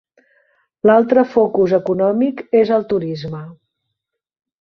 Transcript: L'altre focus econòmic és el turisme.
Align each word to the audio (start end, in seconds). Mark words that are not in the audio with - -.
L'altre 0.89 1.25
focus 1.33 1.75
econòmic 1.77 2.41
és 2.61 2.73
el 2.79 2.87
turisme. 2.95 3.43